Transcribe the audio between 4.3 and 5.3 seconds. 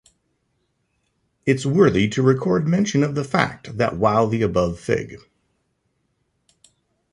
above fig.